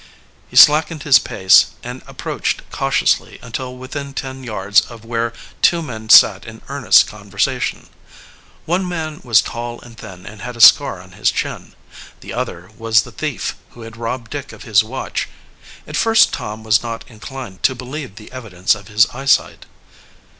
[0.49, 5.31] He slackened his pace and approached cautiously until within ten yards of where
[5.61, 7.87] two men sat in earnest conversation.
[8.65, 11.75] One man was tall and thin and had a scar on his chin.
[12.21, 15.29] The other fellow was the thief who had robbed Dick of his watch.
[15.85, 19.67] At first Tom was not inclined to believe the evidence of his eyesight.